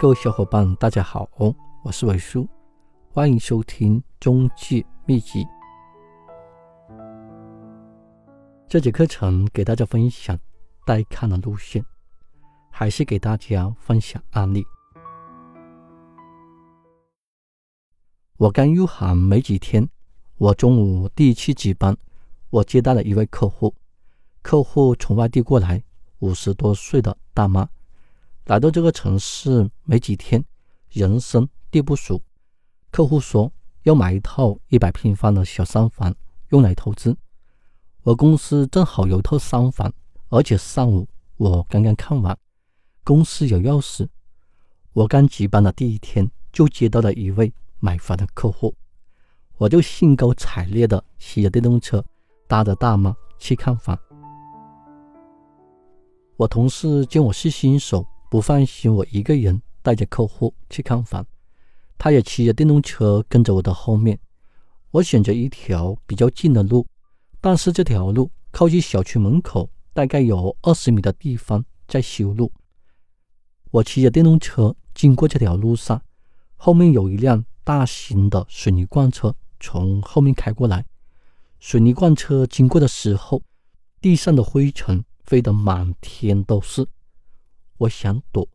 [0.00, 1.28] 各位小伙伴，大家好，
[1.82, 2.48] 我是伟叔，
[3.12, 5.44] 欢迎收听中介秘籍。
[8.68, 10.38] 这节课程给大家分享
[10.86, 11.84] 带看的路线，
[12.70, 14.64] 还是给大家分享案例。
[18.36, 19.84] 我刚入行没几天，
[20.36, 21.96] 我中午第一期值班，
[22.50, 23.74] 我接待了一位客户，
[24.42, 25.82] 客户从外地过来，
[26.20, 27.68] 五十多岁的大妈。
[28.48, 30.42] 来到这个城市没几天，
[30.88, 32.18] 人生地不熟。
[32.90, 33.52] 客户说
[33.82, 36.14] 要买一套一百平方的小三房，
[36.48, 37.14] 用来投资。
[38.04, 39.92] 我公司正好有套三房，
[40.30, 42.34] 而且上午我刚刚看完，
[43.04, 44.08] 公司有钥匙。
[44.94, 48.74] 我刚值班的第一天就接到了一位买房的客户，
[49.58, 52.02] 我就兴高采烈的骑着电动车，
[52.46, 53.98] 搭着大妈去看房。
[56.38, 58.02] 我同事见我是新手。
[58.30, 61.26] 不放心我一个人带着客户去看房，
[61.96, 64.18] 他也骑着电动车跟着我的后面。
[64.90, 66.86] 我选择一条比较近的路，
[67.40, 72.52] 但是这条路靠近小区门口，大概有二十米的地方在修路。
[73.70, 76.02] 我骑着电动车经过这条路上，
[76.56, 80.84] 后面有一辆大型的水泥罐车从后面开过来。
[81.60, 83.42] 水泥罐车经过的时候，
[84.00, 86.86] 地上的灰尘飞得满天都是。
[87.78, 88.48] 我想躲，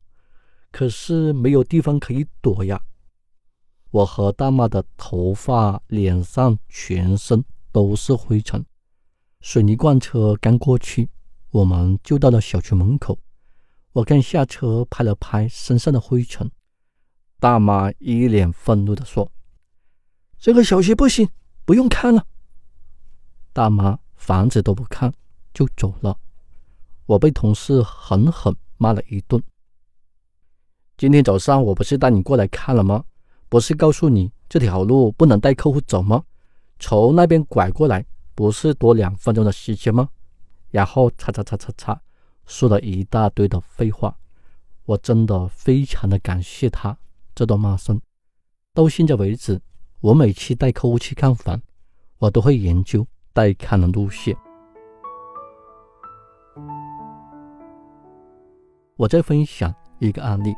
[0.72, 2.82] 可是没有地方可以躲呀。
[3.92, 8.66] 我和大妈的头发、脸上、全身都是灰尘。
[9.40, 11.10] 水泥罐车刚过去，
[11.52, 13.18] 我们就到了小区门口。
[13.92, 16.50] 我刚下车，拍了拍身上的灰尘，
[17.40, 19.32] 大妈一脸愤怒地说
[20.40, 21.30] ：“这个小区不行，
[21.66, 22.26] 不用看了。”
[23.54, 25.14] 大妈房子都不看
[25.54, 26.18] 就走了。
[27.06, 28.56] 我被同事狠狠。
[28.78, 29.42] 骂了一顿。
[30.98, 33.04] 今天早上我不是带你过来看了吗？
[33.50, 36.24] 不是告诉你这条路不能带客户走吗？
[36.80, 38.06] 从那边拐过来
[38.36, 40.10] 不是多两分钟的时间吗？
[40.72, 42.02] 然后叉叉叉叉叉，
[42.46, 44.16] 说了一大堆的废话。
[44.86, 46.98] 我真的非常的感谢他
[47.34, 48.02] 这段骂声。
[48.74, 49.62] 到现在为止，
[50.02, 51.62] 我每次带客户去看房，
[52.18, 54.36] 我都会研究带看的路线。
[59.04, 60.56] 我再分享一个案例。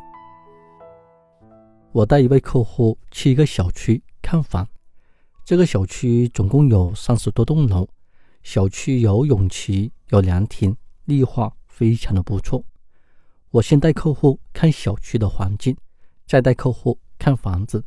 [1.92, 4.68] 我带一位客户去一个小区看房，
[5.44, 7.88] 这个小区总共有三十多栋楼，
[8.44, 12.64] 小区有泳池、有凉亭，绿化非常的不错。
[13.50, 15.76] 我先带客户看小区的环境，
[16.28, 17.84] 再带客户看房子。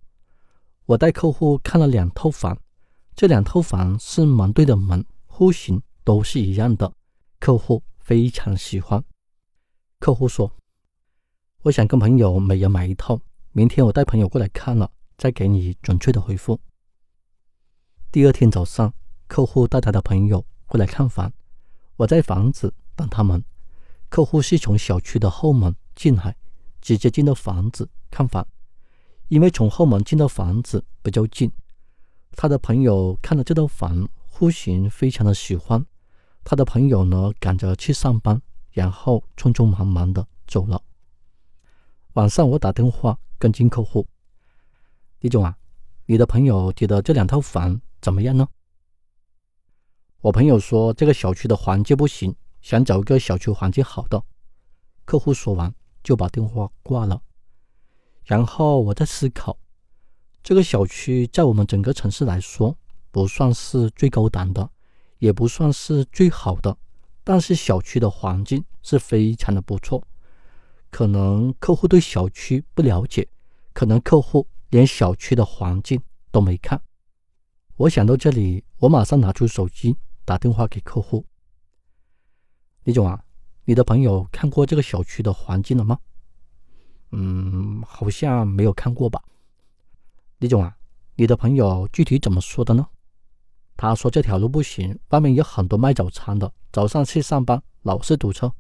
[0.87, 2.59] 我带客户看了两套房，
[3.15, 6.93] 这两套房是门对的门，户型都是一样的，
[7.39, 9.01] 客户非常喜欢。
[10.01, 10.51] 客户说
[11.63, 13.21] ：“我想跟朋友每人买一套，
[13.51, 16.59] 明天我带朋友过来看了，再给你准确的回复。”
[18.13, 18.95] 第二天早上，
[19.27, 21.33] 客户带他的朋友过来看房，
[21.97, 23.45] 我在房子等他们。
[24.09, 26.37] 客户是从小区的后门进来，
[26.81, 28.47] 直接进到房子看房，
[29.27, 31.51] 因为从后门进到房子比较近。
[32.33, 35.85] 他的朋友看了这套房，户型非常的喜欢。
[36.45, 38.41] 他的朋友呢，赶着去上班。
[38.79, 40.81] 然后匆匆忙忙的走了。
[42.13, 44.07] 晚上我打电话跟进客户，
[45.19, 45.59] 李总啊，
[46.07, 48.47] 你的朋友觉得这两套房怎么样呢？
[50.21, 54.23] 我朋友说这个小区的环境不行，想找一个小区环境好的。
[55.05, 55.75] 客户说完
[56.05, 57.21] 就把电话挂了。
[58.23, 59.59] 然后我在思考，
[60.45, 62.79] 这个小区在我们整个城市来说，
[63.11, 64.71] 不算是最高档的，
[65.19, 66.79] 也不算是最好的。
[67.29, 70.03] 但是小区的环境是非常的不错，
[70.91, 73.29] 可能客户对小区不了解，
[73.75, 76.01] 可能客户连小区的环境
[76.31, 76.81] 都没看。
[77.77, 79.95] 我想到这里，我马上拿出手机
[80.25, 81.27] 打电话给客户
[82.85, 83.23] ：“李总啊，
[83.67, 85.99] 你的朋友看过这个小区的环境了吗
[87.13, 89.23] ？”“嗯，好像没有看过吧。
[90.41, 90.79] ”“李总啊，
[91.17, 92.87] 你的朋友具体怎么说的呢？”
[93.81, 98.53] 他说这条路不行，外面有很多卖早餐的，早上去上班老是堵车。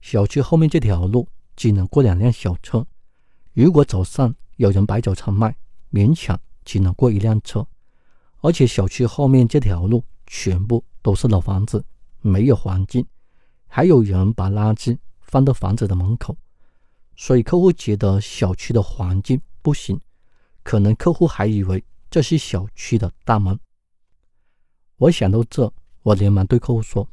[0.00, 2.84] 小区后面这条路只能过两辆小车，
[3.52, 5.54] 如果早上有人摆早餐卖，
[5.92, 7.64] 勉强只能过一辆车。
[8.40, 11.84] 而且小区后面这条路全部都是老房子，
[12.20, 13.06] 没有环境，
[13.68, 16.36] 还有人把垃圾放到房子的门口，
[17.14, 20.00] 所以客户觉得小区的环境不行，
[20.64, 23.56] 可能客户还以为这是小区的大门。
[24.98, 25.72] 我想到这，
[26.02, 27.08] 我连忙对客户说：“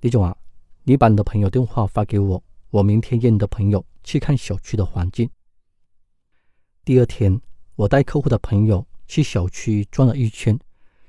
[0.00, 0.34] 李总啊，
[0.84, 5.28] 你把你的朋友电话发给我，我明天约你的朋友去看小区的环境。
[6.82, 7.38] 第二天，
[7.76, 10.58] 我带客户的朋友去小区转了一圈，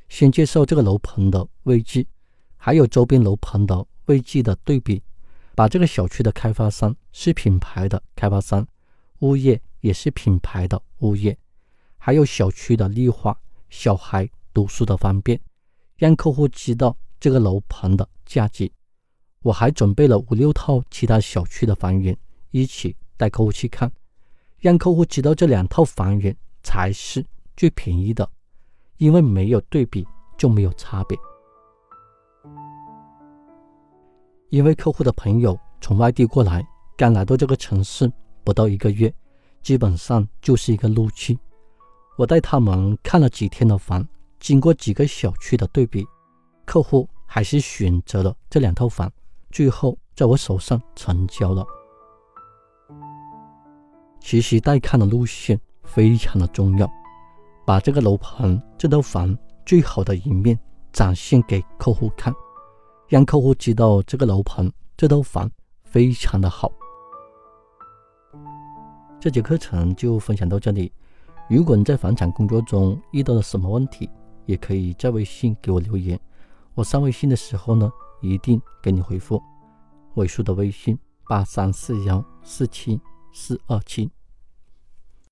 [0.09, 2.05] 先介绍这个楼盘的位置，
[2.57, 5.01] 还有周边楼盘的位置的对比，
[5.55, 8.67] 把这个小区的开发商是品牌的开发商，
[9.19, 11.37] 物业也是品牌的物业，
[11.97, 13.39] 还有小区的绿化、
[13.69, 15.39] 小孩读书的方便，
[15.97, 18.71] 让客户知道这个楼盘的价值。
[19.41, 22.17] 我还准备了五六套其他小区的房源，
[22.51, 23.91] 一起带客户去看，
[24.57, 27.25] 让客户知道这两套房源才是
[27.55, 28.27] 最便宜的，
[28.97, 30.05] 因为没有对比
[30.35, 31.17] 就没有差别。
[34.49, 36.65] 因为客户的朋友从外地过来，
[36.97, 38.11] 刚来到这个城市
[38.43, 39.13] 不到一个月，
[39.61, 41.37] 基本上就是一个路期。
[42.17, 44.07] 我带他们看了几天的房，
[44.45, 46.05] 经过几个小区的对比，
[46.65, 49.11] 客户还是选择了这两套房。
[49.49, 51.65] 最后在我手上成交了。
[54.19, 56.87] 其实带看的路线非常的重要，
[57.65, 60.55] 把这个楼盘、这套房最好的一面
[60.93, 62.31] 展现给客户看，
[63.07, 65.49] 让客户知道这个楼盘、这套房
[65.85, 66.71] 非常的好。
[69.19, 70.93] 这节课程就分享到这里。
[71.49, 74.07] 如果你在房产工作中遇到了什么问题，
[74.45, 76.19] 也可以在微信给我留言。
[76.73, 77.91] 我上微信的时候呢。
[78.21, 79.39] 一定给你回复，
[80.15, 80.97] 尾数的微信
[81.27, 82.99] 八三四幺四七
[83.31, 84.09] 四二七。